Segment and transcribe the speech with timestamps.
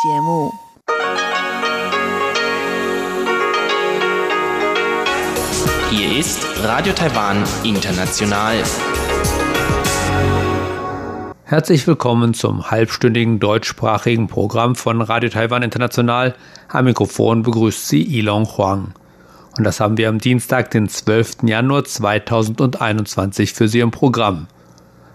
[0.00, 0.52] 节目。
[5.90, 8.62] Hier ist Radio Taiwan International.
[11.42, 16.36] Herzlich willkommen zum halbstündigen deutschsprachigen Programm von Radio Taiwan International.
[16.68, 18.92] Am Mikrofon begrüßt Sie Ilon Huang.
[19.56, 21.38] Und das haben wir am Dienstag, den 12.
[21.42, 24.46] Januar 2021 für Sie im Programm.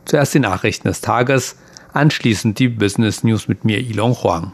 [0.03, 1.55] Zuerst die Nachrichten des Tages,
[1.93, 4.51] anschließend die Business News mit mir Ilon Huang.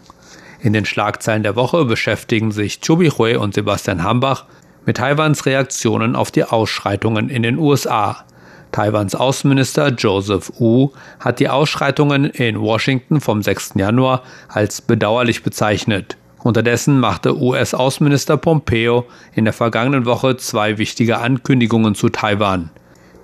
[0.62, 4.46] In den Schlagzeilen der Woche beschäftigen sich Chobi Hui und Sebastian Hambach
[4.86, 8.26] mit Taiwans Reaktionen auf die Ausschreitungen in den USA.
[8.72, 13.74] Taiwans Außenminister Joseph Wu hat die Ausschreitungen in Washington vom 6.
[13.76, 16.18] Januar als bedauerlich bezeichnet.
[16.44, 22.70] Unterdessen machte US-Außenminister Pompeo in der vergangenen Woche zwei wichtige Ankündigungen zu Taiwan.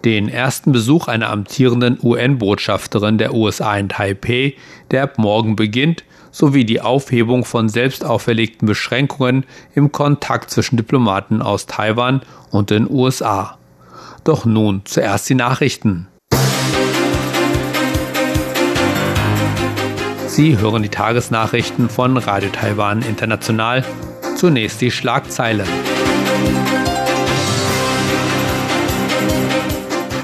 [0.05, 4.53] Den ersten Besuch einer amtierenden UN-Botschafterin der USA in Taipeh,
[4.91, 11.41] der ab morgen beginnt, sowie die Aufhebung von selbst auferlegten Beschränkungen im Kontakt zwischen Diplomaten
[11.41, 12.21] aus Taiwan
[12.51, 13.57] und den USA.
[14.23, 16.07] Doch nun zuerst die Nachrichten.
[20.27, 23.83] Sie hören die Tagesnachrichten von Radio Taiwan International.
[24.35, 25.94] Zunächst die Schlagzeilen.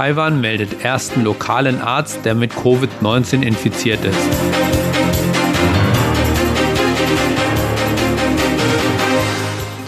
[0.02, 4.18] Taiwan meldet ersten lokalen Arzt, der mit Covid-19 infiziert ist.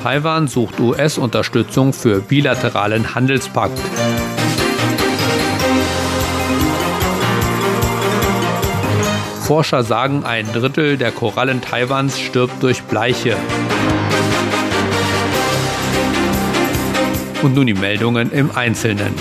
[0.03, 3.80] Taiwan sucht US-Unterstützung für bilateralen Handelspakt.
[9.42, 13.36] Forscher sagen, ein Drittel der Korallen Taiwans stirbt durch Bleiche.
[17.42, 19.16] Und nun die Meldungen im Einzelnen.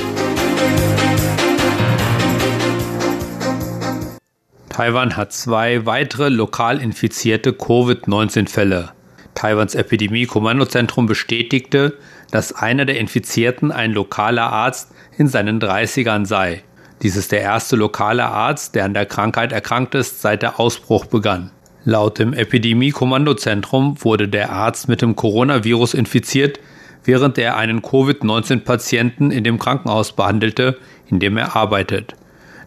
[4.73, 8.93] Taiwan hat zwei weitere lokal infizierte Covid-19-Fälle.
[9.35, 11.99] Taiwans Epidemie-Kommandozentrum bestätigte,
[12.31, 16.63] dass einer der Infizierten ein lokaler Arzt in seinen 30ern sei.
[17.03, 21.05] Dies ist der erste lokale Arzt, der an der Krankheit erkrankt ist, seit der Ausbruch
[21.05, 21.51] begann.
[21.85, 26.61] Laut dem Epidemie-Kommandozentrum wurde der Arzt mit dem Coronavirus infiziert,
[27.05, 30.79] während er einen Covid-19-Patienten in dem Krankenhaus behandelte,
[31.11, 32.15] in dem er arbeitet.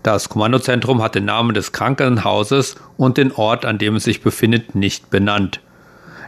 [0.05, 4.75] Das Kommandozentrum hat den Namen des Krankenhauses und den Ort, an dem es sich befindet,
[4.75, 5.61] nicht benannt.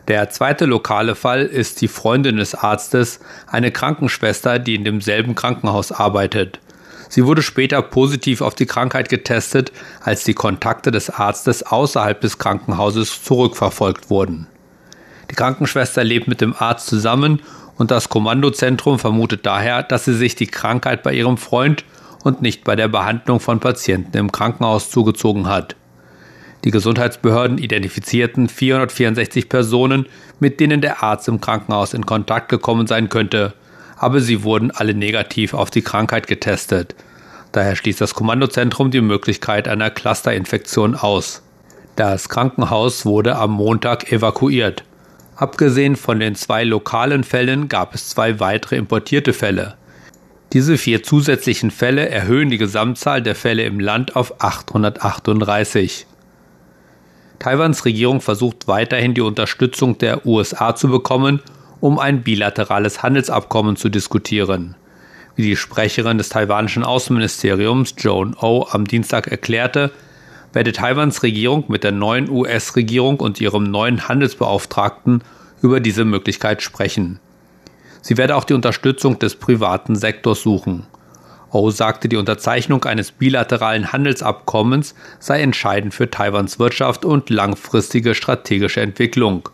[0.07, 5.91] Der zweite lokale Fall ist die Freundin des Arztes, eine Krankenschwester, die in demselben Krankenhaus
[5.91, 6.59] arbeitet.
[7.07, 9.71] Sie wurde später positiv auf die Krankheit getestet,
[10.01, 14.47] als die Kontakte des Arztes außerhalb des Krankenhauses zurückverfolgt wurden.
[15.29, 17.43] Die Krankenschwester lebt mit dem Arzt zusammen
[17.75, 21.85] und das Kommandozentrum vermutet daher, dass sie sich die Krankheit bei ihrem Freund
[22.27, 25.75] und nicht bei der Behandlung von Patienten im Krankenhaus zugezogen hat.
[26.63, 30.07] Die Gesundheitsbehörden identifizierten 464 Personen,
[30.39, 33.53] mit denen der Arzt im Krankenhaus in Kontakt gekommen sein könnte,
[33.95, 36.95] aber sie wurden alle negativ auf die Krankheit getestet.
[37.53, 41.41] Daher schließt das Kommandozentrum die Möglichkeit einer Clusterinfektion aus.
[41.95, 44.83] Das Krankenhaus wurde am Montag evakuiert.
[45.37, 49.75] Abgesehen von den zwei lokalen Fällen gab es zwei weitere importierte Fälle.
[50.53, 56.05] Diese vier zusätzlichen Fälle erhöhen die Gesamtzahl der Fälle im Land auf 838.
[57.37, 61.41] Taiwans Regierung versucht weiterhin die Unterstützung der USA zu bekommen,
[61.81, 64.75] um ein bilaterales Handelsabkommen zu diskutieren.
[65.35, 69.91] Wie die Sprecherin des taiwanischen Außenministeriums Joan O am Dienstag erklärte,
[70.53, 75.23] werde Taiwans Regierung mit der neuen US-Regierung und ihrem neuen Handelsbeauftragten
[75.61, 77.19] über diese Möglichkeit sprechen.
[78.07, 80.85] Sie werde auch die Unterstützung des privaten Sektors suchen.
[81.51, 88.79] O sagte, die Unterzeichnung eines bilateralen Handelsabkommens sei entscheidend für Taiwans Wirtschaft und langfristige strategische
[88.79, 89.49] Entwicklung.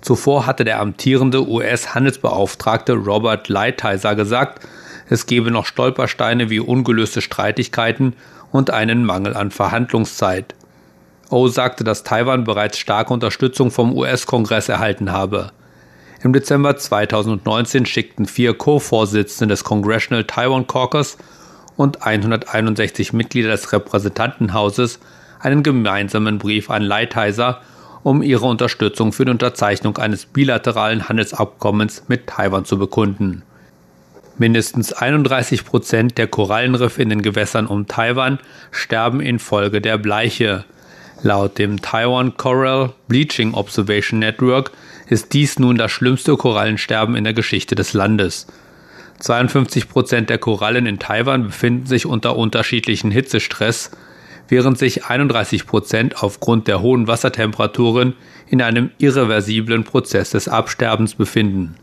[0.00, 4.66] Zuvor hatte der amtierende US-Handelsbeauftragte Robert Lighthizer gesagt,
[5.08, 8.14] es gebe noch Stolpersteine wie ungelöste Streitigkeiten
[8.50, 10.56] und einen Mangel an Verhandlungszeit.
[11.30, 15.52] O sagte, dass Taiwan bereits starke Unterstützung vom US-Kongress erhalten habe.
[16.20, 21.16] Im Dezember 2019 schickten vier Co-Vorsitzende des Congressional Taiwan Caucus
[21.76, 24.98] und 161 Mitglieder des Repräsentantenhauses
[25.38, 27.60] einen gemeinsamen Brief an Lighthizer,
[28.02, 33.42] um ihre Unterstützung für die Unterzeichnung eines bilateralen Handelsabkommens mit Taiwan zu bekunden.
[34.38, 38.40] Mindestens 31 Prozent der Korallenriffe in den Gewässern um Taiwan
[38.72, 40.64] sterben infolge der Bleiche.
[41.22, 44.72] Laut dem Taiwan Coral Bleaching Observation Network
[45.08, 48.46] ist dies nun das schlimmste Korallensterben in der Geschichte des Landes.
[49.20, 53.90] 52 Prozent der Korallen in Taiwan befinden sich unter unterschiedlichen Hitzestress,
[54.48, 58.14] während sich 31 Prozent aufgrund der hohen Wassertemperaturen
[58.48, 61.76] in einem irreversiblen Prozess des Absterbens befinden.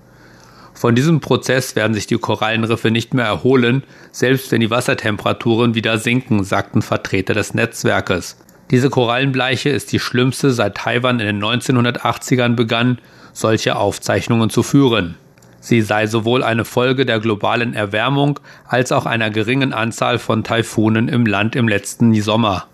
[0.73, 5.97] Von diesem Prozess werden sich die Korallenriffe nicht mehr erholen, selbst wenn die Wassertemperaturen wieder
[5.99, 8.37] sinken, sagten Vertreter des Netzwerkes.
[8.71, 12.99] Diese Korallenbleiche ist die schlimmste, seit Taiwan in den 1980ern begann,
[13.35, 15.15] solche Aufzeichnungen zu führen.
[15.59, 21.07] Sie sei sowohl eine Folge der globalen Erwärmung als auch einer geringen Anzahl von Taifunen
[21.09, 22.67] im Land im letzten Sommer.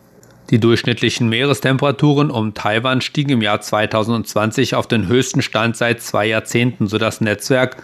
[0.50, 6.26] Die durchschnittlichen Meerestemperaturen um Taiwan stiegen im Jahr 2020 auf den höchsten Stand seit zwei
[6.26, 7.78] Jahrzehnten, so das Netzwerk,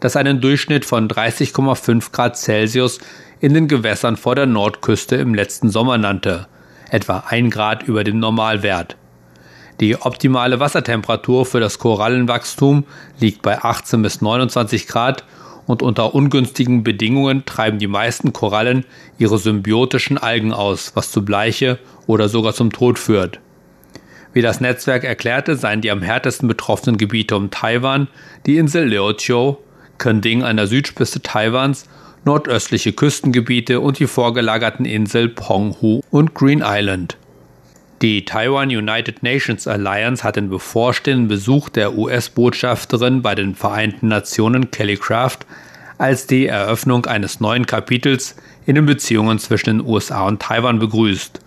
[0.00, 2.98] das einen Durchschnitt von 30,5 Grad Celsius
[3.40, 6.48] in den Gewässern vor der Nordküste im letzten Sommer nannte,
[6.90, 8.96] etwa ein Grad über dem Normalwert.
[9.80, 12.84] Die optimale Wassertemperatur für das Korallenwachstum
[13.20, 15.24] liegt bei 18 bis 29 Grad
[15.66, 18.84] und unter ungünstigen Bedingungen treiben die meisten Korallen
[19.18, 23.38] ihre symbiotischen Algen aus, was zu Bleiche oder sogar zum Tod führt.
[24.32, 28.08] Wie das Netzwerk erklärte, seien die am härtesten betroffenen Gebiete um Taiwan
[28.46, 29.62] die Insel Leochio,
[29.98, 31.88] Kending an der Südspitze Taiwans,
[32.24, 37.16] nordöstliche Küstengebiete und die vorgelagerten Inseln Penghu und Green Island.
[38.00, 44.70] Die Taiwan United Nations Alliance hat den bevorstehenden Besuch der US-Botschafterin bei den Vereinten Nationen
[44.70, 45.38] Kelly Craft
[45.98, 48.36] als die Eröffnung eines neuen Kapitels
[48.66, 51.40] in den Beziehungen zwischen den USA und Taiwan begrüßt.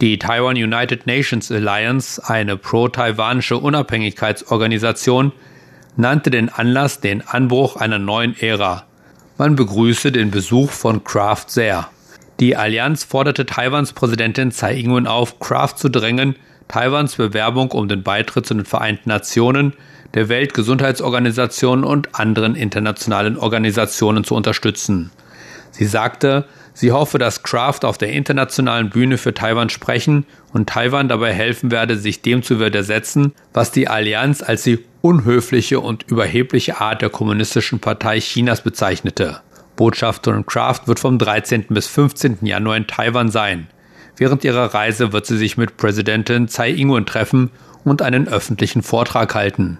[0.00, 5.30] Die Taiwan United Nations Alliance, eine pro-taiwanische Unabhängigkeitsorganisation,
[5.96, 8.84] nannte den Anlass den Anbruch einer neuen Ära.
[9.38, 11.88] Man begrüße den Besuch von Kraft sehr.
[12.40, 16.34] Die Allianz forderte Taiwans Präsidentin Tsai Ing-wen auf, Kraft zu drängen,
[16.66, 19.74] Taiwans Bewerbung um den Beitritt zu den Vereinten Nationen,
[20.14, 25.10] der Weltgesundheitsorganisation und anderen internationalen Organisationen zu unterstützen.
[25.70, 31.08] Sie sagte, sie hoffe, dass Kraft auf der internationalen Bühne für Taiwan sprechen und Taiwan
[31.08, 36.80] dabei helfen werde, sich dem zu widersetzen, was die Allianz als die unhöfliche und überhebliche
[36.80, 39.40] Art der Kommunistischen Partei Chinas bezeichnete.
[39.76, 41.66] Botschafterin Kraft wird vom 13.
[41.70, 42.38] bis 15.
[42.42, 43.68] Januar in Taiwan sein.
[44.16, 47.50] Während ihrer Reise wird sie sich mit Präsidentin Tsai Ing-wen treffen
[47.84, 49.78] und einen öffentlichen Vortrag halten.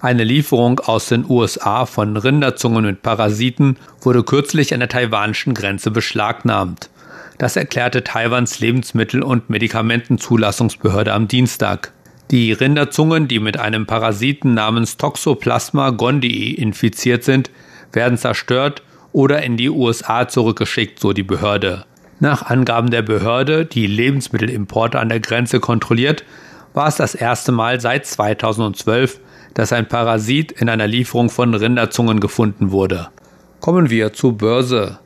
[0.00, 5.92] Eine Lieferung aus den USA von Rinderzungen mit Parasiten wurde kürzlich an der taiwanischen Grenze
[5.92, 6.90] beschlagnahmt.
[7.38, 11.92] Das erklärte Taiwans Lebensmittel- und Medikamentenzulassungsbehörde am Dienstag.
[12.32, 17.50] Die Rinderzungen, die mit einem Parasiten namens Toxoplasma gondii infiziert sind,
[17.92, 21.84] werden zerstört oder in die USA zurückgeschickt, so die Behörde.
[22.20, 26.24] Nach Angaben der Behörde, die Lebensmittelimporte an der Grenze kontrolliert,
[26.74, 29.20] war es das erste Mal seit 2012,
[29.54, 33.08] dass ein Parasit in einer Lieferung von Rinderzungen gefunden wurde.
[33.60, 34.98] Kommen wir zur Börse.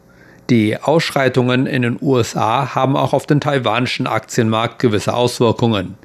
[0.50, 5.96] Die Ausschreitungen in den USA haben auch auf den taiwanischen Aktienmarkt gewisse Auswirkungen.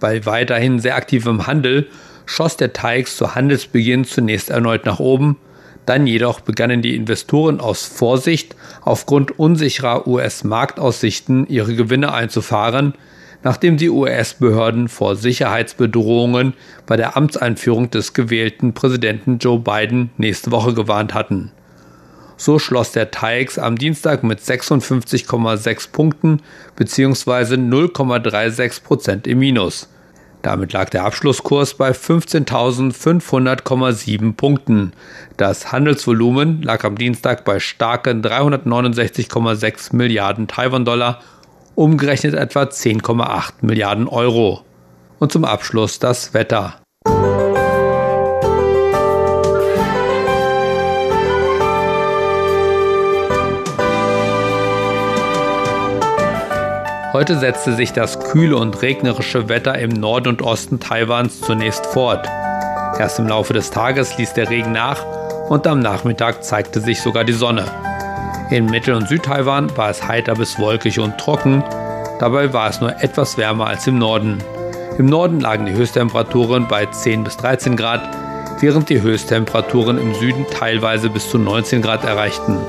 [0.00, 1.86] Bei weiterhin sehr aktivem Handel
[2.26, 5.36] schoss der TAIX zu Handelsbeginn zunächst erneut nach oben,
[5.88, 12.94] dann jedoch begannen die Investoren aus Vorsicht aufgrund unsicherer US-Marktaussichten ihre Gewinne einzufahren,
[13.42, 16.54] nachdem die US-Behörden vor Sicherheitsbedrohungen
[16.86, 21.52] bei der Amtseinführung des gewählten Präsidenten Joe Biden nächste Woche gewarnt hatten.
[22.36, 26.42] So schloss der TAIX am Dienstag mit 56,6 Punkten
[26.76, 27.54] bzw.
[27.54, 29.88] 0,36 Prozent im Minus.
[30.42, 34.92] Damit lag der Abschlusskurs bei 15.500,7 Punkten.
[35.36, 41.20] Das Handelsvolumen lag am Dienstag bei starken 369,6 Milliarden Taiwan-Dollar,
[41.74, 44.62] umgerechnet etwa 10,8 Milliarden Euro.
[45.18, 46.76] Und zum Abschluss das Wetter.
[57.18, 62.28] Heute setzte sich das kühle und regnerische Wetter im Norden und Osten Taiwans zunächst fort.
[62.96, 65.04] Erst im Laufe des Tages ließ der Regen nach
[65.48, 67.64] und am Nachmittag zeigte sich sogar die Sonne.
[68.50, 71.64] In Mittel- und Südtaiwan war es heiter bis wolkig und trocken,
[72.20, 74.38] dabei war es nur etwas wärmer als im Norden.
[74.96, 78.08] Im Norden lagen die Höchsttemperaturen bei 10 bis 13 Grad,
[78.60, 82.60] während die Höchsttemperaturen im Süden teilweise bis zu 19 Grad erreichten.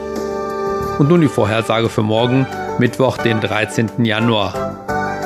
[1.00, 2.46] Und nun die Vorhersage für morgen.
[2.78, 4.06] Mittwoch, den 13.
[4.06, 4.54] Januar.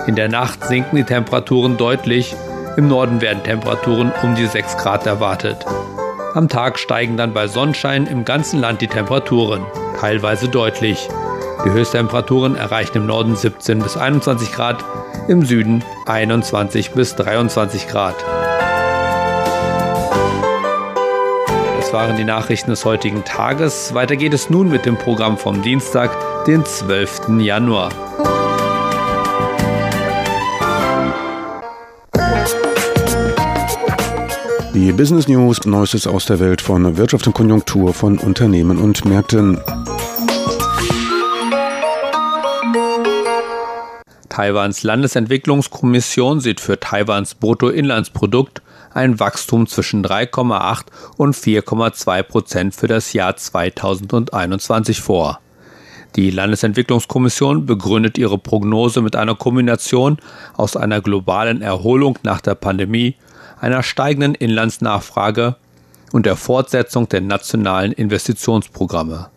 [0.07, 2.35] In der Nacht sinken die Temperaturen deutlich,
[2.77, 5.65] im Norden werden Temperaturen um die 6 Grad erwartet.
[6.35, 9.65] Am Tag steigen dann bei Sonnenschein im ganzen Land die Temperaturen,
[9.99, 11.09] teilweise deutlich.
[11.65, 14.83] Die Höchsttemperaturen erreichen im Norden 17 bis 21 Grad,
[15.27, 18.15] im Süden 21 bis 23 Grad.
[21.93, 23.93] Das waren die Nachrichten des heutigen Tages.
[23.93, 26.09] Weiter geht es nun mit dem Programm vom Dienstag,
[26.45, 27.39] den 12.
[27.39, 27.91] Januar.
[34.73, 39.61] Die Business News, Neuestes aus der Welt von Wirtschaft und Konjunktur von Unternehmen und Märkten.
[44.29, 50.85] Taiwans Landesentwicklungskommission sieht für Taiwans Bruttoinlandsprodukt ein Wachstum zwischen 3,8
[51.17, 55.39] und 4,2 Prozent für das Jahr 2021 vor.
[56.15, 60.17] Die Landesentwicklungskommission begründet ihre Prognose mit einer Kombination
[60.55, 63.15] aus einer globalen Erholung nach der Pandemie,
[63.59, 65.55] einer steigenden Inlandsnachfrage
[66.11, 69.32] und der Fortsetzung der nationalen Investitionsprogramme.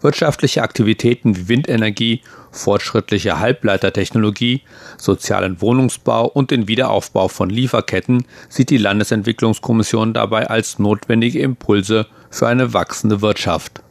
[0.00, 4.62] Wirtschaftliche Aktivitäten wie Windenergie, fortschrittliche Halbleitertechnologie,
[4.98, 12.46] sozialen Wohnungsbau und den Wiederaufbau von Lieferketten sieht die Landesentwicklungskommission dabei als notwendige Impulse für
[12.46, 13.82] eine wachsende Wirtschaft.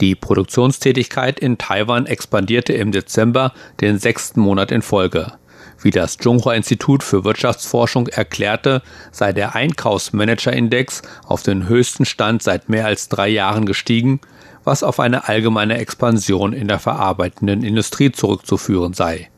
[0.00, 5.32] Die Produktionstätigkeit in Taiwan expandierte im Dezember den sechsten Monat in Folge.
[5.82, 12.86] Wie das Zhonghua-Institut für Wirtschaftsforschung erklärte, sei der Einkaufsmanager-Index auf den höchsten Stand seit mehr
[12.86, 14.20] als drei Jahren gestiegen,
[14.64, 19.30] was auf eine allgemeine Expansion in der verarbeitenden Industrie zurückzuführen sei.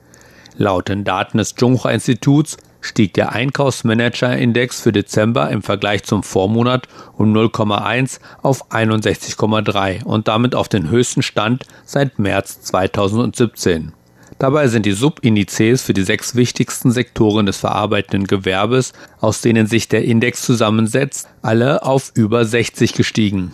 [0.56, 7.34] Laut den Daten des Zhonghua-Instituts stieg der Einkaufsmanager-Index für Dezember im Vergleich zum Vormonat um
[7.34, 13.92] 0,1 auf 61,3 und damit auf den höchsten Stand seit März 2017.
[14.38, 19.88] Dabei sind die Subindizes für die sechs wichtigsten Sektoren des verarbeitenden Gewerbes, aus denen sich
[19.88, 23.52] der Index zusammensetzt, alle auf über 60 gestiegen.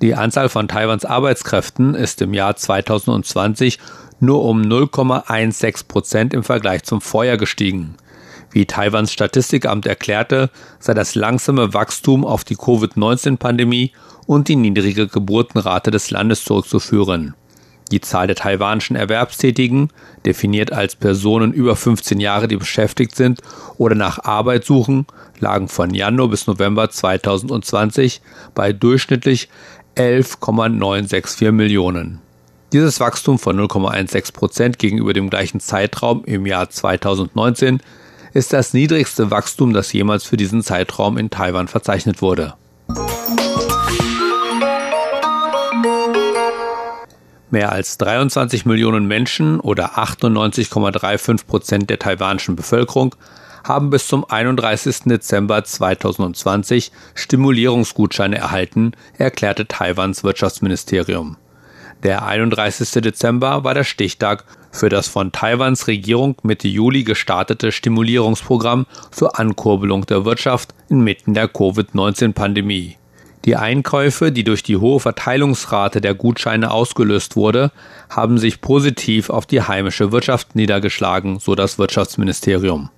[0.00, 3.80] Die Anzahl von Taiwans Arbeitskräften ist im Jahr 2020
[4.20, 7.96] nur um 0,16 Prozent im Vergleich zum Vorjahr gestiegen.
[8.52, 13.92] Wie Taiwans Statistikamt erklärte, sei das langsame Wachstum auf die Covid-19-Pandemie
[14.28, 17.34] und die niedrige Geburtenrate des Landes zurückzuführen.
[17.90, 19.88] Die Zahl der taiwanischen Erwerbstätigen,
[20.26, 23.40] definiert als Personen über 15 Jahre, die beschäftigt sind
[23.78, 25.06] oder nach Arbeit suchen,
[25.40, 28.20] lagen von Januar bis November 2020
[28.54, 29.48] bei durchschnittlich
[29.94, 32.20] 11,964 Millionen.
[32.74, 37.80] Dieses Wachstum von 0,16 Prozent gegenüber dem gleichen Zeitraum im Jahr 2019
[38.34, 42.57] ist das niedrigste Wachstum, das jemals für diesen Zeitraum in Taiwan verzeichnet wurde.
[47.50, 53.14] Mehr als 23 Millionen Menschen oder 98,35 Prozent der taiwanischen Bevölkerung
[53.64, 55.04] haben bis zum 31.
[55.06, 61.38] Dezember 2020 Stimulierungsgutscheine erhalten, erklärte Taiwans Wirtschaftsministerium.
[62.02, 63.02] Der 31.
[63.02, 70.04] Dezember war der Stichtag für das von Taiwans Regierung Mitte Juli gestartete Stimulierungsprogramm zur Ankurbelung
[70.04, 72.97] der Wirtschaft inmitten der Covid-19-Pandemie.
[73.48, 77.72] Die Einkäufe, die durch die hohe Verteilungsrate der Gutscheine ausgelöst wurde,
[78.10, 82.90] haben sich positiv auf die heimische Wirtschaft niedergeschlagen, so das Wirtschaftsministerium.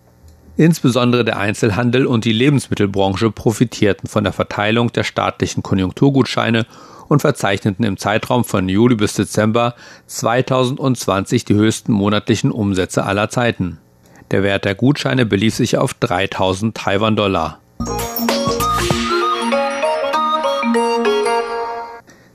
[0.57, 6.67] Insbesondere der Einzelhandel und die Lebensmittelbranche profitierten von der Verteilung der staatlichen Konjunkturgutscheine
[7.07, 9.77] und verzeichneten im Zeitraum von Juli bis Dezember
[10.09, 13.79] 2020 die höchsten monatlichen Umsätze aller Zeiten.
[14.33, 17.61] Der Wert der Gutscheine belief sich auf 3000 Taiwan-Dollar.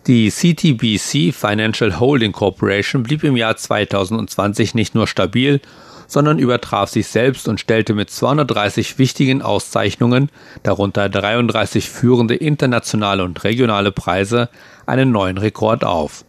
[0.08, 5.62] Die CTBC Financial Holding Corporation blieb im Jahr 2020 nicht nur stabil,
[6.06, 10.30] sondern übertraf sich selbst und stellte mit 230 wichtigen Auszeichnungen,
[10.62, 14.50] darunter 33 führende internationale und regionale Preise,
[14.86, 16.24] einen neuen Rekord auf.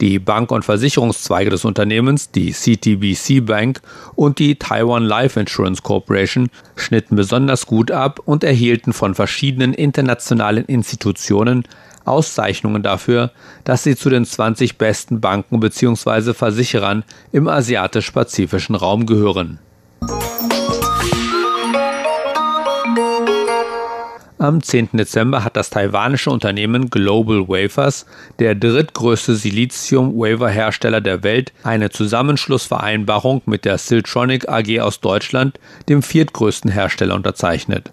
[0.00, 3.82] Die Bank- und Versicherungszweige des Unternehmens, die CTBC Bank
[4.16, 10.64] und die Taiwan Life Insurance Corporation, schnitten besonders gut ab und erhielten von verschiedenen internationalen
[10.64, 11.62] Institutionen
[12.04, 13.30] Auszeichnungen dafür,
[13.64, 16.34] dass sie zu den 20 besten Banken bzw.
[16.34, 19.58] Versicherern im asiatisch-pazifischen Raum gehören.
[24.42, 24.88] Am 10.
[24.94, 28.06] Dezember hat das taiwanische Unternehmen Global Wafers,
[28.40, 36.72] der drittgrößte Silizium-Wafer-Hersteller der Welt, eine Zusammenschlussvereinbarung mit der Siltronic AG aus Deutschland, dem viertgrößten
[36.72, 37.92] Hersteller, unterzeichnet.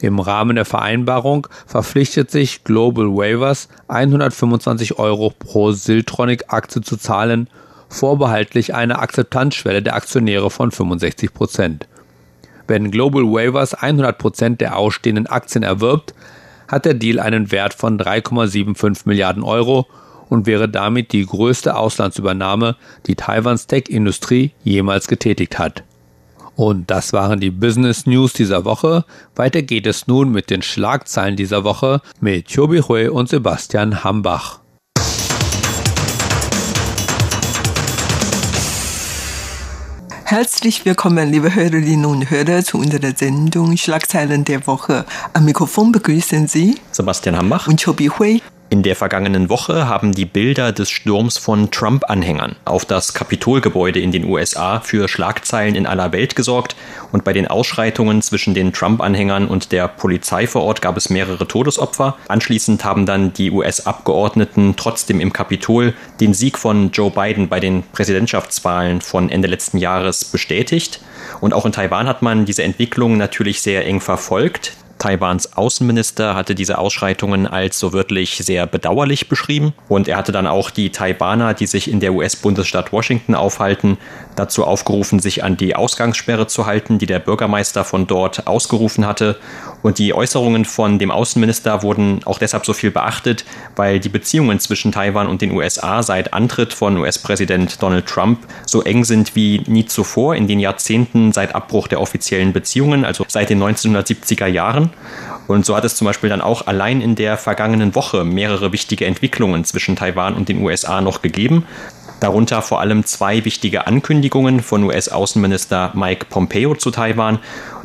[0.00, 7.48] Im Rahmen der Vereinbarung verpflichtet sich Global Waivers 125 Euro pro Siltronic-Aktie zu zahlen,
[7.90, 11.86] vorbehaltlich einer Akzeptanzschwelle der Aktionäre von 65 Prozent.
[12.66, 16.14] Wenn Global Waivers 100 Prozent der ausstehenden Aktien erwirbt,
[16.68, 19.86] hat der Deal einen Wert von 3,75 Milliarden Euro
[20.28, 22.76] und wäre damit die größte Auslandsübernahme,
[23.06, 25.82] die Taiwans Tech-Industrie jemals getätigt hat.
[26.60, 29.06] Und das waren die Business News dieser Woche.
[29.34, 34.58] Weiter geht es nun mit den Schlagzeilen dieser Woche mit Chobi Hui und Sebastian Hambach.
[40.26, 45.06] Herzlich willkommen, liebe Hörerinnen und Hörer, zu unserer Sendung Schlagzeilen der Woche.
[45.32, 48.42] Am Mikrofon begrüßen Sie Sebastian Hambach und Chobi Hui.
[48.72, 54.12] In der vergangenen Woche haben die Bilder des Sturms von Trump-Anhängern auf das Kapitolgebäude in
[54.12, 56.76] den USA für Schlagzeilen in aller Welt gesorgt
[57.10, 61.48] und bei den Ausschreitungen zwischen den Trump-Anhängern und der Polizei vor Ort gab es mehrere
[61.48, 62.16] Todesopfer.
[62.28, 67.82] Anschließend haben dann die US-Abgeordneten trotzdem im Kapitol den Sieg von Joe Biden bei den
[67.90, 71.00] Präsidentschaftswahlen von Ende letzten Jahres bestätigt.
[71.40, 74.76] Und auch in Taiwan hat man diese Entwicklung natürlich sehr eng verfolgt.
[75.00, 79.72] Taiwans Außenminister hatte diese Ausschreitungen als so wörtlich sehr bedauerlich beschrieben.
[79.88, 83.98] Und er hatte dann auch die Taiwaner, die sich in der US-Bundesstaat Washington aufhalten,
[84.40, 89.36] dazu aufgerufen, sich an die Ausgangssperre zu halten, die der Bürgermeister von dort ausgerufen hatte.
[89.82, 93.44] Und die Äußerungen von dem Außenminister wurden auch deshalb so viel beachtet,
[93.76, 98.82] weil die Beziehungen zwischen Taiwan und den USA seit Antritt von US-Präsident Donald Trump so
[98.82, 103.50] eng sind wie nie zuvor in den Jahrzehnten seit Abbruch der offiziellen Beziehungen, also seit
[103.50, 104.90] den 1970er Jahren.
[105.50, 109.06] Und so hat es zum Beispiel dann auch allein in der vergangenen Woche mehrere wichtige
[109.06, 111.66] Entwicklungen zwischen Taiwan und den USA noch gegeben.
[112.20, 117.40] Darunter vor allem zwei wichtige Ankündigungen von US-Außenminister Mike Pompeo zu Taiwan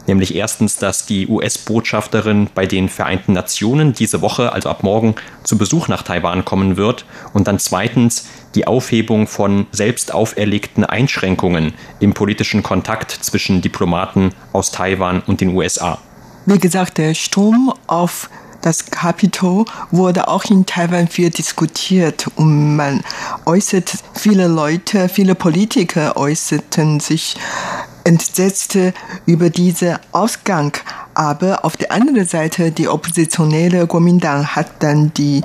[0.08, 5.58] nämlich erstens, dass die US-Botschafterin bei den Vereinten Nationen diese Woche, also ab morgen, zu
[5.58, 12.14] Besuch nach Taiwan kommen wird und dann zweitens die Aufhebung von selbst auferlegten Einschränkungen im
[12.14, 16.00] politischen Kontakt zwischen Diplomaten aus Taiwan und den USA.
[16.46, 18.30] Wie gesagt, der Sturm auf
[18.66, 23.04] das Kapitol wurde auch in Taiwan viel diskutiert und man
[23.46, 27.36] äußert, viele Leute, viele Politiker äußerten sich
[28.06, 28.76] entsetzt
[29.28, 30.76] über diesen Ausgang.
[31.14, 35.44] Aber auf der anderen Seite, die oppositionelle Kuomintang hat dann die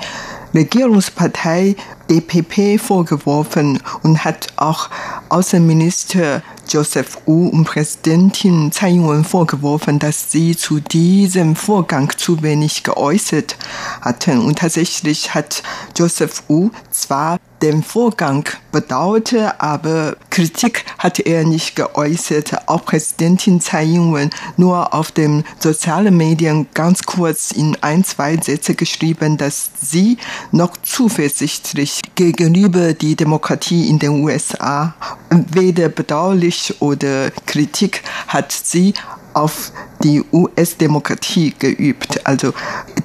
[0.54, 1.76] Regierungspartei
[2.08, 4.88] DPP vorgeworfen und hat auch
[5.28, 12.84] Außenminister Joseph Wu und Präsidentin Tsai Ing-wen vorgeworfen, dass sie zu diesem Vorgang zu wenig
[12.84, 13.56] geäußert
[14.00, 14.40] hatten.
[14.40, 15.62] Und tatsächlich hat
[15.96, 22.68] Joseph Wu zwar den Vorgang bedauerte, aber Kritik hat er nicht geäußert.
[22.68, 28.74] Auch Präsidentin Tsai Ing-wen nur auf den sozialen Medien ganz kurz in ein, zwei Sätze
[28.74, 30.18] geschrieben, dass sie
[30.52, 34.94] noch zuversichtlich gegenüber die Demokratie in den USA
[35.30, 38.94] weder bedauerlich oder Kritik hat sie
[39.34, 42.26] auf die US-Demokratie geübt.
[42.26, 42.52] Also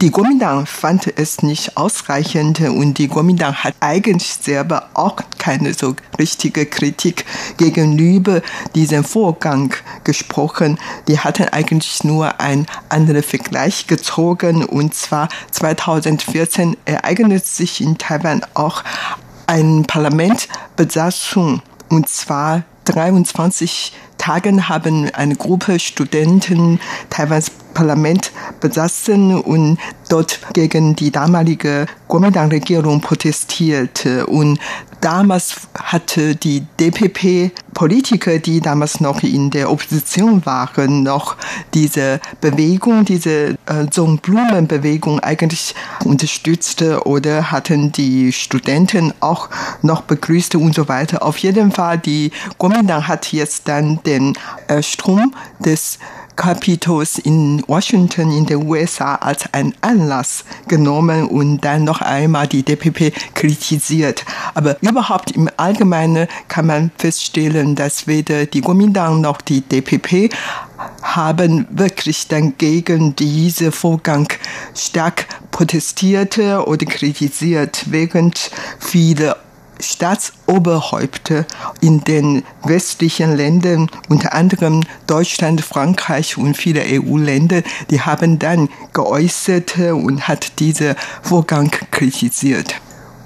[0.02, 5.96] die Kuomintang fand es nicht ausreichend und die Kuomintang hat eigentlich selber auch keine so
[6.18, 7.26] richtige Kritik
[7.58, 8.42] gegenüber
[8.76, 10.80] diesem Vorgang gesprochen.
[11.08, 18.42] Die hatten eigentlich nur einen anderen Vergleich gezogen und zwar 2014 ereignet sich in Taiwan
[18.54, 18.84] auch
[19.48, 29.78] eine Parlamentbesatzung und zwar 23 Tagen haben eine Gruppe Studenten Taiwans Parlament besaßen und
[30.10, 34.26] dort gegen die damalige Kuomintang-Regierung protestierte.
[34.26, 34.60] Und
[35.02, 41.36] damals hatte die DPP-Politiker, die damals noch in der Opposition waren, noch
[41.76, 43.86] diese Bewegung, diese äh,
[45.22, 49.50] eigentlich unterstützte oder hatten die Studenten auch
[49.82, 51.22] noch begrüßt und so weiter.
[51.24, 54.34] Auf jeden Fall, die Kuomintang hat jetzt dann den
[54.68, 56.00] äh, Strom des
[56.36, 62.64] Capitols in Washington in den USA als ein Anlass genommen und dann noch einmal die
[62.64, 64.26] DPP kritisiert.
[64.54, 70.34] Aber überhaupt im Allgemeinen kann man feststellen, dass weder die Kuomintang noch die DPP
[71.02, 74.28] haben wirklich dann gegen diesen Vorgang
[74.76, 79.38] stark protestiert oder kritisiert, während viele
[79.80, 81.46] Staatsoberhäupter
[81.82, 89.78] in den westlichen Ländern, unter anderem Deutschland, Frankreich und viele EU-Länder, die haben dann geäußert
[89.78, 92.76] und hat diesen Vorgang kritisiert.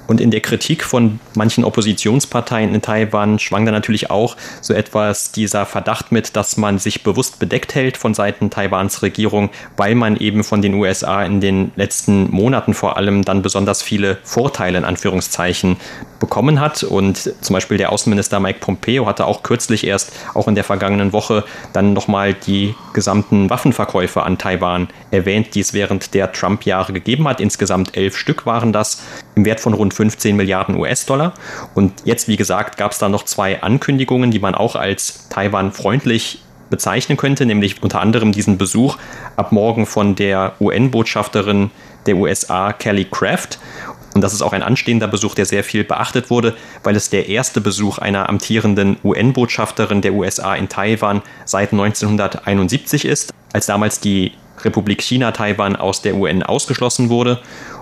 [0.09, 5.31] Und in der Kritik von manchen Oppositionsparteien in Taiwan schwang da natürlich auch so etwas
[5.31, 10.17] dieser Verdacht mit, dass man sich bewusst bedeckt hält von Seiten Taiwans Regierung, weil man
[10.17, 14.83] eben von den USA in den letzten Monaten vor allem dann besonders viele Vorteile in
[14.83, 15.77] Anführungszeichen
[16.19, 16.81] bekommen hat.
[16.81, 21.13] Und zum Beispiel der Außenminister Mike Pompeo hatte auch kürzlich erst, auch in der vergangenen
[21.13, 27.27] Woche, dann nochmal die gesamten Waffenverkäufe an Taiwan erwähnt, die es während der Trump-Jahre gegeben
[27.27, 27.39] hat.
[27.39, 29.03] Insgesamt elf Stück waren das
[29.39, 31.33] im Wert von rund 15 Milliarden US-Dollar.
[31.73, 35.71] Und jetzt, wie gesagt, gab es da noch zwei Ankündigungen, die man auch als Taiwan
[35.71, 38.97] freundlich bezeichnen könnte, nämlich unter anderem diesen Besuch
[39.37, 41.71] ab morgen von der UN-Botschafterin
[42.05, 43.57] der USA Kelly Craft
[44.13, 47.27] Und das ist auch ein anstehender Besuch, der sehr viel beachtet wurde, weil es der
[47.29, 54.33] erste Besuch einer amtierenden UN-Botschafterin der USA in Taiwan seit 1971 ist, als damals die
[54.63, 57.39] Republik China Taiwan aus der UN ausgeschlossen wurde.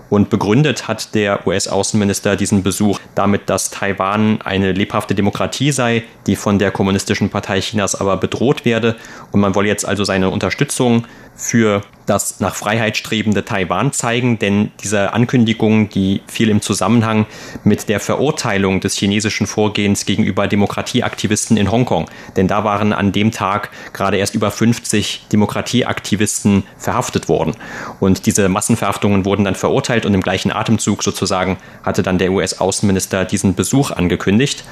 [0.10, 6.36] Und begründet hat der US-Außenminister diesen Besuch damit, dass Taiwan eine lebhafte Demokratie sei, die
[6.36, 8.96] von der Kommunistischen Partei Chinas aber bedroht werde.
[9.32, 14.72] Und man wolle jetzt also seine Unterstützung für das nach Freiheit strebende Taiwan zeigen, denn
[14.82, 17.28] diese Ankündigung, die fiel im Zusammenhang
[17.64, 22.10] mit der Verurteilung des chinesischen Vorgehens gegenüber Demokratieaktivisten in Hongkong.
[22.36, 27.56] Denn da waren an dem Tag gerade erst über 50 Demokratieaktivisten verhaftet worden.
[28.00, 33.26] Und diese Massenverhaftungen wurden dann verurteilt und im gleichen Atemzug sozusagen hatte dann der US-Außenminister
[33.26, 34.64] diesen Besuch angekündigt.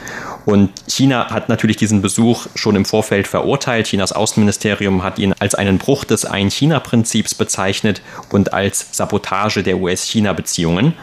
[0.45, 3.87] Und China hat natürlich diesen Besuch schon im Vorfeld verurteilt.
[3.87, 10.93] Chinas Außenministerium hat ihn als einen Bruch des Ein-China-Prinzips bezeichnet und als Sabotage der US-China-Beziehungen.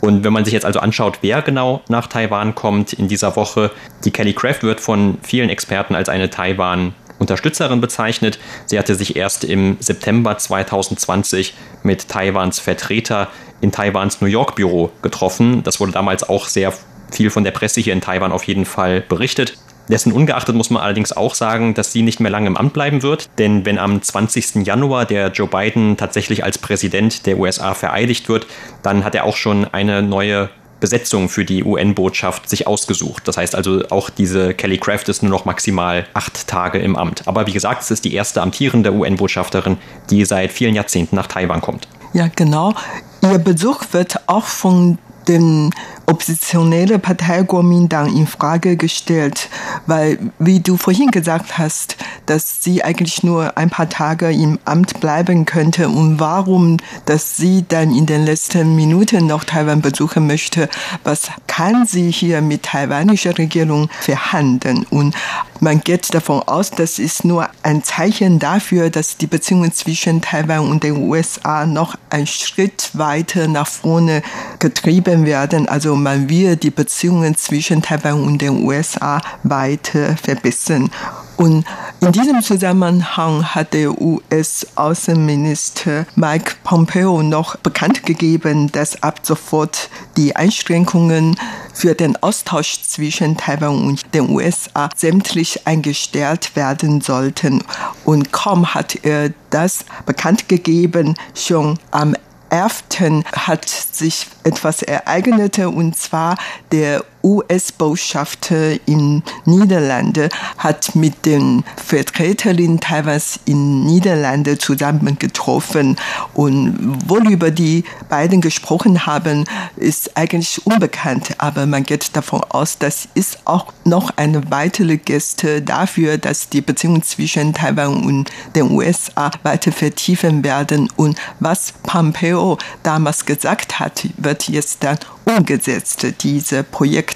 [0.00, 3.70] Und wenn man sich jetzt also anschaut, wer genau nach Taiwan kommt in dieser Woche,
[4.04, 8.38] die Kelly Craft wird von vielen Experten als eine Taiwan Unterstützerin bezeichnet.
[8.66, 13.28] Sie hatte sich erst im September 2020 mit Taiwans Vertreter
[13.60, 15.62] in Taiwans New York Büro getroffen.
[15.62, 16.72] Das wurde damals auch sehr
[17.10, 19.56] viel von der Presse hier in Taiwan auf jeden Fall berichtet.
[19.88, 23.02] Dessen ungeachtet muss man allerdings auch sagen, dass sie nicht mehr lange im Amt bleiben
[23.02, 24.66] wird, denn wenn am 20.
[24.66, 28.46] Januar der Joe Biden tatsächlich als Präsident der USA vereidigt wird,
[28.82, 30.48] dann hat er auch schon eine neue
[30.80, 33.26] Besetzung für die UN-Botschaft sich ausgesucht.
[33.26, 37.26] Das heißt also, auch diese Kelly Craft ist nur noch maximal acht Tage im Amt.
[37.26, 39.78] Aber wie gesagt, es ist die erste amtierende UN-Botschafterin,
[40.10, 41.88] die seit vielen Jahrzehnten nach Taiwan kommt.
[42.12, 42.74] Ja, genau.
[43.22, 45.70] Ihr Besuch wird auch von den
[46.06, 49.48] oppositionelle Partei Kuomintang in Frage gestellt,
[49.86, 55.00] weil, wie du vorhin gesagt hast, dass sie eigentlich nur ein paar Tage im Amt
[55.00, 60.68] bleiben könnte und warum, dass sie dann in den letzten Minuten noch Taiwan besuchen möchte,
[61.02, 65.14] was kann sie hier mit taiwanischer Regierung verhandeln und
[65.60, 70.68] man geht davon aus, das ist nur ein Zeichen dafür, dass die Beziehungen zwischen Taiwan
[70.68, 74.22] und den USA noch einen Schritt weiter nach vorne
[74.58, 75.68] getrieben werden.
[75.68, 80.90] Also man will die Beziehungen zwischen Taiwan und den USA weiter verbessern.
[81.36, 81.64] Und
[82.00, 90.36] in diesem Zusammenhang hat der US-Außenminister Mike Pompeo noch bekannt gegeben, dass ab sofort die
[90.36, 91.36] Einschränkungen
[91.72, 97.64] für den Austausch zwischen Taiwan und den USA sämtlich eingestellt werden sollten.
[98.04, 102.14] Und kaum hat er das bekannt gegeben, schon am
[102.54, 103.24] 11.
[103.32, 106.36] hat sich etwas ereignet, und zwar
[106.70, 115.96] der US-Botschafter in Niederlande hat mit den Vertreterin Taiwans in Niederlande zusammengetroffen
[116.34, 119.44] und worüber die beiden gesprochen haben,
[119.76, 125.62] ist eigentlich unbekannt, aber man geht davon aus, das ist auch noch eine weitere Geste
[125.62, 132.58] dafür, dass die Beziehungen zwischen Taiwan und den USA weiter vertiefen werden und was Pompeo
[132.82, 136.06] damals gesagt hat, wird jetzt dann umgesetzt.
[136.20, 137.13] Diese Projekte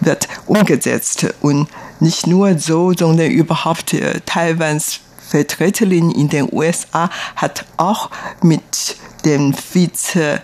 [0.00, 1.68] wird umgesetzt und
[2.00, 5.00] nicht nur so, sondern überhaupt äh, Taiwans
[5.32, 8.10] Vertreterin in den USA hat auch
[8.42, 10.42] mit dem Vize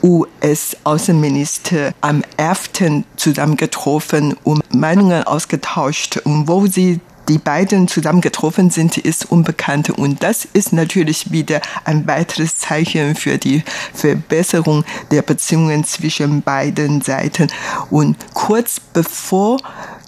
[0.00, 3.04] US-Außenminister am 11.
[3.16, 9.90] zusammengetroffen und Meinungen ausgetauscht und wo sie die beiden zusammengetroffen sind, ist unbekannt.
[9.90, 13.62] Und das ist natürlich wieder ein weiteres Zeichen für die
[13.92, 17.48] Verbesserung der Beziehungen zwischen beiden Seiten.
[17.90, 19.58] Und kurz bevor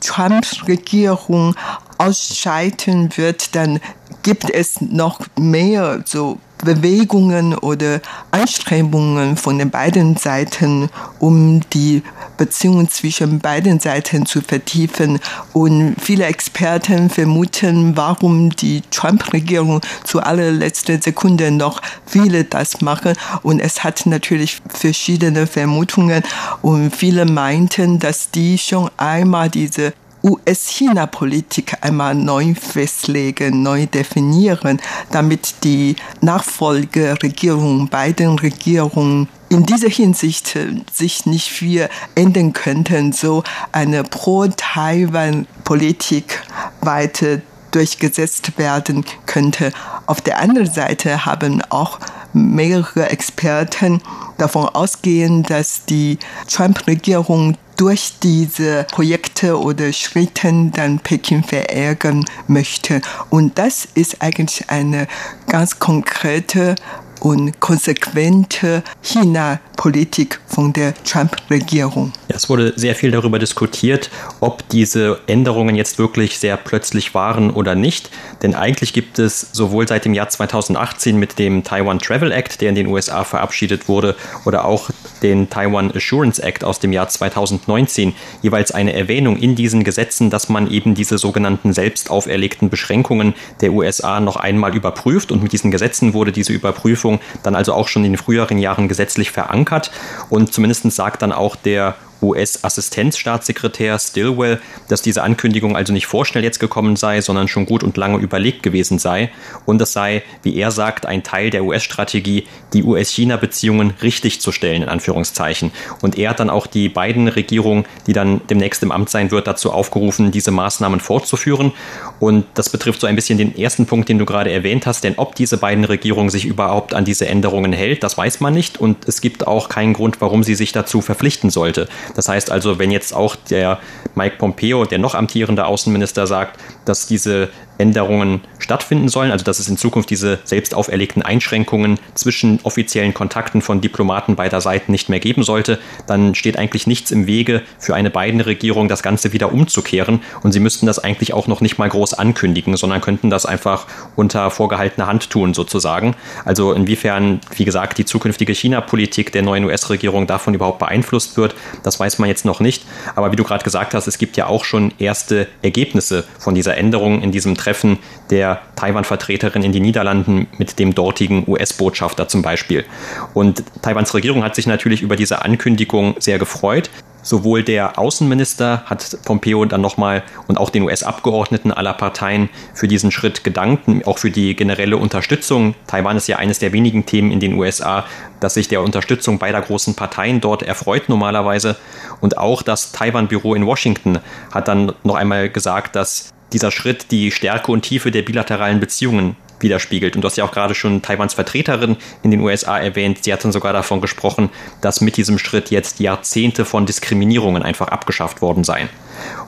[0.00, 1.54] Trumps Regierung
[1.98, 3.80] ausscheiden wird, dann
[4.22, 12.02] gibt es noch mehr so Bewegungen oder Anstrengungen von den beiden Seiten, um die
[12.36, 15.18] Beziehungen zwischen beiden Seiten zu vertiefen.
[15.52, 23.14] Und viele Experten vermuten, warum die Trump-Regierung zu allerletzter Sekunde noch viele das machen.
[23.42, 26.22] Und es hat natürlich verschiedene Vermutungen.
[26.62, 34.78] Und viele meinten, dass die schon einmal diese US-China-Politik einmal neu festlegen, neu definieren,
[35.10, 43.42] damit die Nachfolgeregierung, beiden Regierungen in dieser Hinsicht äh, sich nicht viel ändern könnten, so
[43.72, 46.44] eine Pro-Taiwan-Politik
[46.80, 47.40] weiter
[47.72, 49.72] durchgesetzt werden könnte.
[50.06, 51.98] Auf der anderen Seite haben auch
[52.32, 54.00] mehrere Experten
[54.38, 63.00] davon ausgehen, dass die Trump-Regierung durch diese Projekte oder Schritte dann Peking verärgern möchte.
[63.30, 65.06] Und das ist eigentlich eine
[65.46, 66.74] ganz konkrete
[67.20, 72.12] und konsequente China-Politik von der Trump-Regierung.
[72.34, 77.74] Es wurde sehr viel darüber diskutiert, ob diese Änderungen jetzt wirklich sehr plötzlich waren oder
[77.74, 78.10] nicht.
[78.42, 82.70] Denn eigentlich gibt es sowohl seit dem Jahr 2018 mit dem Taiwan Travel Act, der
[82.70, 84.90] in den USA verabschiedet wurde, oder auch
[85.22, 90.48] den Taiwan Assurance Act aus dem Jahr 2019 jeweils eine Erwähnung in diesen Gesetzen, dass
[90.48, 95.32] man eben diese sogenannten selbst auferlegten Beschränkungen der USA noch einmal überprüft.
[95.32, 98.88] Und mit diesen Gesetzen wurde diese Überprüfung dann also auch schon in den früheren Jahren
[98.88, 99.90] gesetzlich verankert.
[100.28, 106.60] Und zumindest sagt dann auch der US-Assistenzstaatssekretär Stilwell, dass diese Ankündigung also nicht vorschnell jetzt
[106.60, 109.30] gekommen sei, sondern schon gut und lange überlegt gewesen sei.
[109.66, 114.82] Und es sei, wie er sagt, ein Teil der US-Strategie, die US-China-Beziehungen richtig zu stellen,
[114.82, 115.72] in Anführungszeichen.
[116.02, 119.46] Und er hat dann auch die beiden Regierungen, die dann demnächst im Amt sein wird,
[119.46, 121.72] dazu aufgerufen, diese Maßnahmen fortzuführen.
[122.18, 125.14] Und das betrifft so ein bisschen den ersten Punkt, den du gerade erwähnt hast, denn
[125.16, 128.78] ob diese beiden Regierungen sich überhaupt an diese Änderungen hält, das weiß man nicht.
[128.78, 131.88] Und es gibt auch keinen Grund, warum sie sich dazu verpflichten sollte.
[132.14, 133.78] Das heißt also, wenn jetzt auch der
[134.14, 137.48] Mike Pompeo, der noch amtierende Außenminister, sagt, dass diese
[137.80, 143.62] Änderungen stattfinden sollen, also dass es in Zukunft diese selbst auferlegten Einschränkungen zwischen offiziellen Kontakten
[143.62, 147.94] von Diplomaten beider Seiten nicht mehr geben sollte, dann steht eigentlich nichts im Wege für
[147.94, 150.20] eine beiden Regierung, das Ganze wieder umzukehren.
[150.42, 153.86] Und sie müssten das eigentlich auch noch nicht mal groß ankündigen, sondern könnten das einfach
[154.14, 156.14] unter vorgehaltener Hand tun, sozusagen.
[156.44, 161.98] Also inwiefern, wie gesagt, die zukünftige China-Politik der neuen US-Regierung davon überhaupt beeinflusst wird, das
[161.98, 162.84] weiß man jetzt noch nicht.
[163.16, 166.76] Aber wie du gerade gesagt hast, es gibt ja auch schon erste Ergebnisse von dieser
[166.76, 167.98] Änderung in diesem Treffen Treffen
[168.30, 172.84] der Taiwan-Vertreterin in den Niederlanden mit dem dortigen US-Botschafter zum Beispiel.
[173.32, 176.90] Und Taiwans Regierung hat sich natürlich über diese Ankündigung sehr gefreut.
[177.22, 183.12] Sowohl der Außenminister hat Pompeo dann nochmal und auch den US-Abgeordneten aller Parteien für diesen
[183.12, 185.74] Schritt gedankt, auch für die generelle Unterstützung.
[185.86, 188.04] Taiwan ist ja eines der wenigen Themen in den USA,
[188.40, 191.76] das sich der Unterstützung beider großen Parteien dort erfreut normalerweise.
[192.20, 194.18] Und auch das Taiwan-Büro in Washington
[194.50, 199.36] hat dann noch einmal gesagt, dass dieser Schritt die Stärke und Tiefe der bilateralen Beziehungen
[199.60, 200.16] widerspiegelt.
[200.16, 203.24] Und du hast ja auch gerade schon Taiwans Vertreterin in den USA erwähnt.
[203.24, 207.88] Sie hat dann sogar davon gesprochen, dass mit diesem Schritt jetzt Jahrzehnte von Diskriminierungen einfach
[207.88, 208.88] abgeschafft worden seien.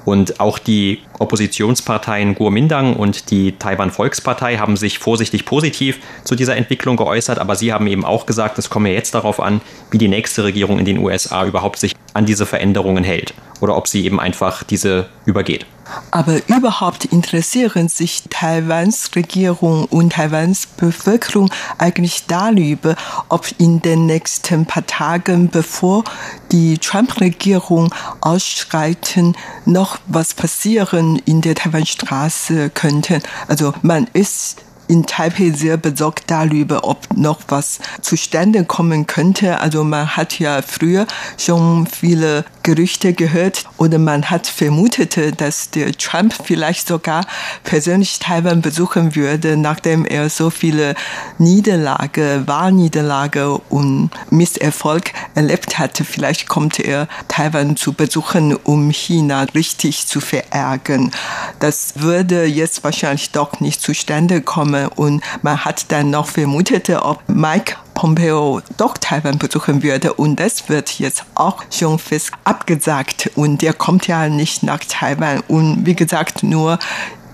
[0.05, 6.57] Und auch die Oppositionsparteien Kuomintang und die Taiwan Volkspartei haben sich vorsichtig positiv zu dieser
[6.57, 10.09] Entwicklung geäußert, aber sie haben eben auch gesagt, es komme jetzt darauf an, wie die
[10.09, 14.19] nächste Regierung in den USA überhaupt sich an diese Veränderungen hält oder ob sie eben
[14.19, 15.67] einfach diese übergeht.
[16.11, 22.97] Aber überhaupt interessieren sich Taiwans Regierung und Taiwans Bevölkerung eigentlich darüber,
[23.29, 26.05] ob in den nächsten paar Tagen, bevor
[26.51, 33.21] die Trump-Regierung ausschreiten, noch was passieren in der Taiwanstraße könnte.
[33.49, 39.61] Also man ist in Taipei sehr besorgt darüber, ob noch was zustande kommen könnte.
[39.61, 41.07] Also man hat ja früher
[41.39, 47.25] schon viele Gerüchte gehört oder man hat vermutet, dass der Trump vielleicht sogar
[47.65, 50.95] persönlich Taiwan besuchen würde, nachdem er so viele
[51.39, 56.05] Niederlage, Wahlniederlage und Misserfolg erlebt hatte.
[56.05, 61.11] Vielleicht kommt er Taiwan zu besuchen, um China richtig zu verärgern.
[61.59, 67.23] Das würde jetzt wahrscheinlich doch nicht zustande kommen und man hat dann noch vermutet, ob
[67.29, 70.13] Mike Pompeo doch Taiwan besuchen würde.
[70.15, 73.31] Und das wird jetzt auch schon fest abgesagt.
[73.37, 75.43] Und der kommt ja nicht nach Taiwan.
[75.49, 76.79] Und wie gesagt, nur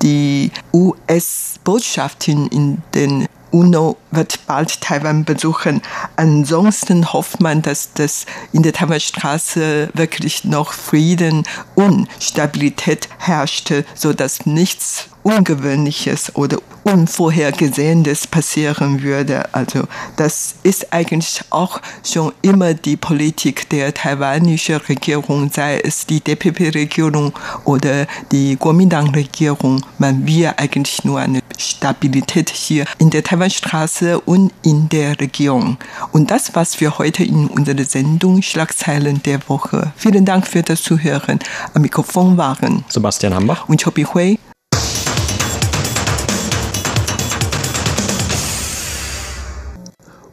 [0.03, 5.81] die US-Botschaftin in den UNO wird bald Taiwan besuchen.
[6.17, 14.13] Ansonsten hofft man, dass das in der Taiwanstraße wirklich noch Frieden und Stabilität herrscht, so
[14.13, 19.53] dass nichts Ungewöhnliches oder Unvorhergesehenes passieren würde.
[19.53, 19.85] Also
[20.17, 27.33] das ist eigentlich auch schon immer die Politik der taiwanischen Regierung, sei es die DPP-Regierung
[27.65, 29.85] oder die Kuomintang-Regierung.
[29.99, 35.77] Man will eigentlich nur eine Stabilität hier in der Taiwanstraße und in der Region.
[36.13, 39.93] Und das was für heute in unserer Sendung Schlagzeilen der Woche.
[39.97, 41.41] Vielen Dank für das Zuhören.
[41.75, 44.39] Am Mikrofon waren Sebastian Hambach und Chobi Hui.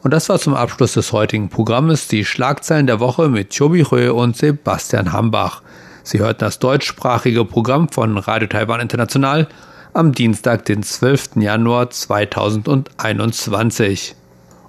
[0.06, 4.08] Und das war zum Abschluss des heutigen Programmes die Schlagzeilen der Woche mit Chobi Hui
[4.08, 5.62] und Sebastian Hambach.
[6.04, 9.48] Sie hörten das deutschsprachige Programm von Radio Taiwan International
[9.94, 11.30] am Dienstag, den 12.
[11.40, 14.14] Januar 2021.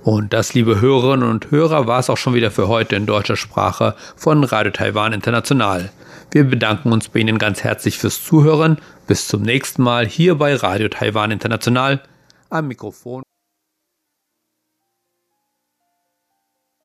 [0.03, 3.35] Und das, liebe Hörerinnen und Hörer, war es auch schon wieder für heute in deutscher
[3.35, 5.91] Sprache von Radio Taiwan International.
[6.31, 8.79] Wir bedanken uns bei Ihnen ganz herzlich fürs Zuhören.
[9.05, 12.01] Bis zum nächsten Mal hier bei Radio Taiwan International
[12.49, 13.21] am Mikrofon.